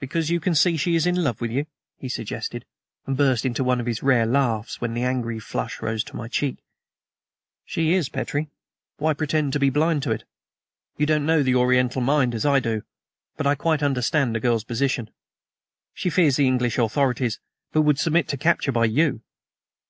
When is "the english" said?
16.34-16.76